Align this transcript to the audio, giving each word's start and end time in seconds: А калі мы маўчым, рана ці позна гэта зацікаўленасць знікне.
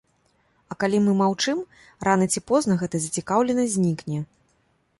А 0.71 0.77
калі 0.83 1.01
мы 1.07 1.11
маўчым, 1.19 1.61
рана 2.09 2.25
ці 2.35 2.43
позна 2.51 2.79
гэта 2.81 2.95
зацікаўленасць 3.07 3.75
знікне. 3.77 4.19